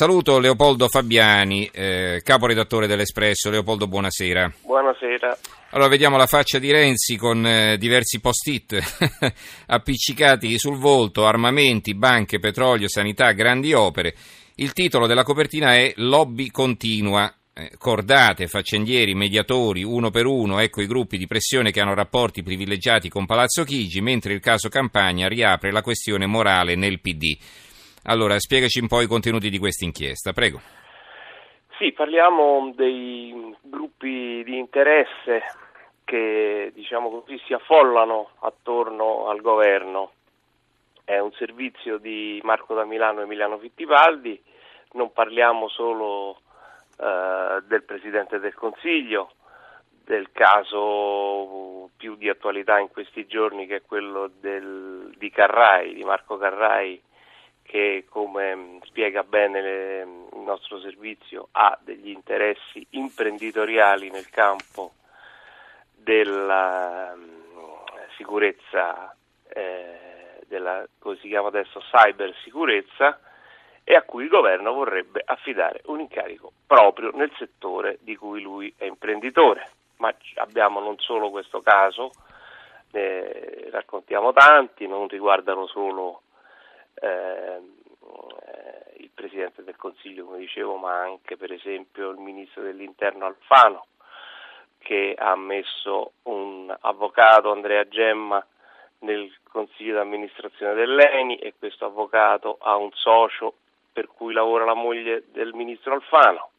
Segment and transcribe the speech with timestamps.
[0.00, 3.50] Saluto Leopoldo Fabiani, eh, caporedattore dell'Espresso.
[3.50, 4.50] Leopoldo, buonasera.
[4.62, 5.36] Buonasera.
[5.72, 8.80] Allora, vediamo la faccia di Renzi con eh, diversi post-it
[9.68, 14.14] appiccicati sul volto, armamenti, banche, petrolio, sanità, grandi opere.
[14.54, 17.30] Il titolo della copertina è Lobby continua.
[17.52, 22.42] Eh, cordate, faccendieri, mediatori, uno per uno, ecco i gruppi di pressione che hanno rapporti
[22.42, 27.36] privilegiati con Palazzo Chigi, mentre il caso Campania riapre la questione morale nel PD.
[28.04, 30.60] Allora, spiegaci un po' i contenuti di questa inchiesta, prego.
[31.78, 35.42] Sì, parliamo dei gruppi di interesse
[36.04, 40.12] che, diciamo così, si affollano attorno al governo.
[41.04, 44.40] È un servizio di Marco da Milano e Emiliano Fittipaldi,
[44.92, 46.40] non parliamo solo
[46.98, 49.32] eh, del Presidente del Consiglio,
[50.04, 56.04] del caso più di attualità in questi giorni che è quello del, di Carrai, di
[56.04, 57.00] Marco Carrai,
[57.70, 64.94] che come mm, spiega bene le, il nostro servizio ha degli interessi imprenditoriali nel campo
[65.94, 67.28] della um,
[68.16, 69.14] sicurezza,
[69.46, 73.20] eh, della, come si chiama adesso, cybersicurezza
[73.84, 78.74] e a cui il governo vorrebbe affidare un incarico proprio nel settore di cui lui
[78.76, 79.68] è imprenditore.
[79.98, 82.10] Ma abbiamo non solo questo caso,
[82.90, 86.29] ne raccontiamo tanti, non riguardano solo eh,
[88.96, 93.86] il Presidente del Consiglio, come dicevo, ma anche per esempio il Ministro dell'Interno Alfano,
[94.78, 98.44] che ha messo un avvocato, Andrea Gemma,
[99.00, 103.54] nel Consiglio d'amministrazione dell'ENI e questo avvocato ha un socio
[103.92, 106.50] per cui lavora la moglie del Ministro Alfano,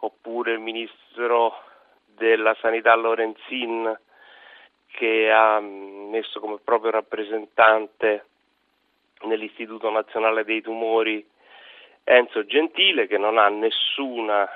[0.00, 1.62] oppure il Ministro
[2.04, 3.98] della Sanità Lorenzin
[4.86, 8.26] che ha messo come proprio rappresentante
[9.22, 11.24] nell'Istituto Nazionale dei Tumori
[12.04, 14.48] Enzo Gentile che non ha nessuna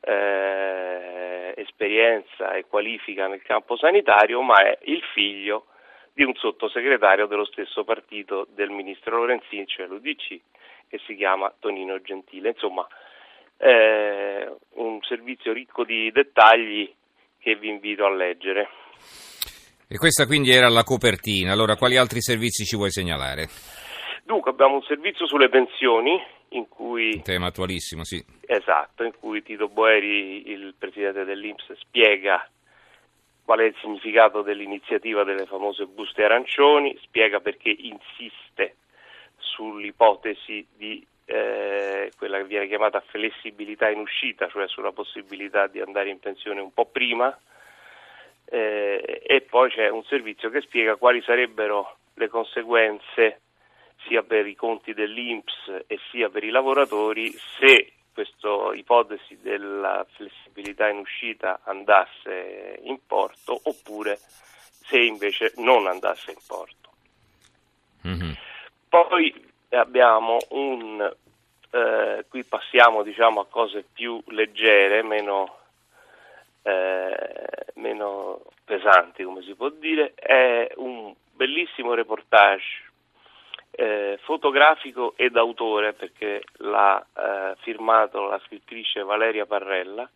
[0.00, 5.66] eh, esperienza e qualifica nel campo sanitario, ma è il figlio
[6.12, 10.40] di un sottosegretario dello stesso partito del ministro Lorenzini, cioè l'UDC,
[10.88, 12.50] che si chiama Tonino Gentile.
[12.50, 12.86] Insomma,
[13.58, 16.92] eh, un servizio ricco di dettagli
[17.38, 18.68] che vi invito a leggere.
[19.88, 21.52] E questa quindi era la copertina.
[21.52, 23.48] Allora, quali altri servizi ci vuoi segnalare?
[24.24, 26.20] Dunque, abbiamo un servizio sulle pensioni
[26.50, 27.12] in cui...
[27.14, 28.22] Un tema attualissimo, sì.
[28.46, 32.48] Esatto, in cui Tito Boeri, il presidente dell'Inps, spiega
[33.44, 38.78] qual è il significato dell'iniziativa delle famose buste arancioni, spiega perché insiste
[39.36, 46.10] sull'ipotesi di eh, quella che viene chiamata flessibilità in uscita, cioè sulla possibilità di andare
[46.10, 47.36] in pensione un po' prima,
[48.46, 53.40] eh, e poi c'è un servizio che spiega quali sarebbero le conseguenze
[54.06, 60.88] sia per i conti dell'Inps e sia per i lavoratori se questa ipotesi della flessibilità
[60.88, 64.18] in uscita andasse in porto oppure
[64.86, 66.90] se invece non andasse in porto.
[68.06, 68.32] Mm-hmm.
[68.88, 71.14] Poi abbiamo un,
[71.70, 75.58] eh, qui passiamo diciamo, a cose più leggere, meno
[76.66, 77.16] eh,
[77.74, 82.82] meno pesanti, come si può dire, è un bellissimo reportage
[83.70, 90.10] eh, fotografico ed autore, perché l'ha eh, firmato la scrittrice Valeria Parrella,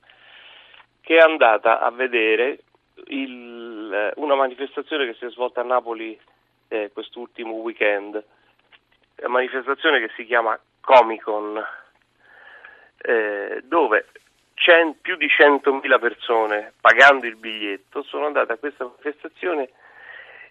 [1.00, 2.59] che è andata a vedere
[3.06, 6.19] il, eh, una manifestazione che si è svolta a Napoli
[6.67, 8.22] eh, quest'ultimo weekend,
[9.27, 11.65] manifestazione che si chiama Comic Con,
[13.03, 13.62] eh,
[14.65, 19.71] dove più di 100.000 persone pagando il biglietto sono andate a questa manifestazione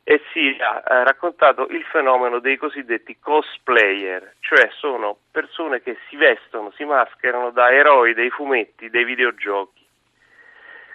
[0.03, 6.72] e si è raccontato il fenomeno dei cosiddetti cosplayer, cioè sono persone che si vestono,
[6.72, 9.86] si mascherano da eroi dei fumetti, dei videogiochi.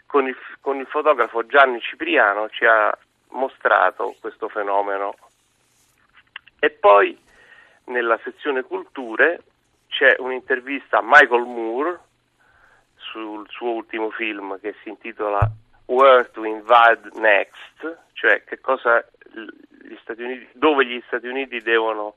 [0.06, 2.97] Con il, con il fotografo Gianni Cipriano ci ha
[3.28, 5.14] mostrato questo fenomeno.
[6.58, 7.16] E poi
[7.86, 9.42] nella sezione culture
[9.88, 12.00] c'è un'intervista a Michael Moore,
[13.15, 15.49] sul suo ultimo film che si intitola
[15.87, 18.43] Where to Invade Next, cioè
[19.87, 22.15] gli Uniti, dove gli Stati Uniti devono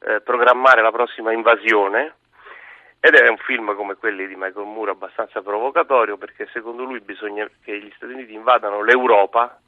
[0.00, 2.14] eh, programmare la prossima invasione.
[3.00, 7.48] Ed è un film come quelli di Michael Moore abbastanza provocatorio perché secondo lui bisogna
[7.62, 9.60] che gli Stati Uniti invadano l'Europa,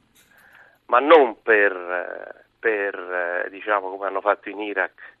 [0.85, 2.95] ma non per, per
[3.45, 5.13] eh, diciamo come hanno fatto in Iraq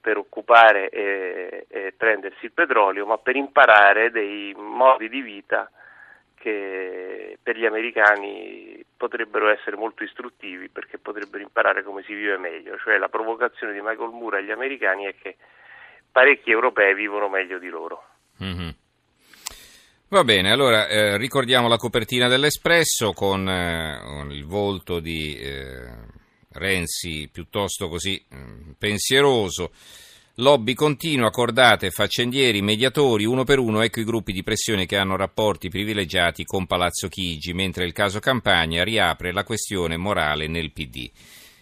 [0.00, 5.70] per occupare e, e, prendersi il petrolio, ma per imparare dei modi di vita
[6.34, 12.78] che per gli americani potrebbero essere molto istruttivi perché potrebbero imparare come si vive meglio.
[12.78, 15.36] Cioè la provocazione di Michael Moore agli americani è che
[16.10, 18.04] parecchi europei vivono meglio di loro.
[18.42, 18.68] Mm-hmm.
[20.08, 25.88] Va bene, allora eh, ricordiamo la copertina dell'Espresso con, eh, il volto di eh,
[26.52, 29.70] Renzi piuttosto così mm, pensieroso.
[30.36, 35.16] Lobby continua, cordate, faccendieri, mediatori, uno per uno, ecco i gruppi di pressione che hanno
[35.16, 41.10] rapporti privilegiati con Palazzo Chigi, mentre il caso Campania riapre la questione morale nel PD.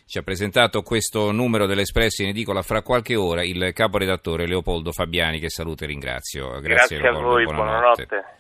[0.07, 5.39] Ci ha presentato questo numero dell'Espresso in edicola fra qualche ora il caporedattore Leopoldo Fabiani,
[5.39, 6.61] che saluto e ringrazio.
[6.61, 8.07] Grazie, Grazie a voi, buonanotte.
[8.07, 8.37] buonanotte.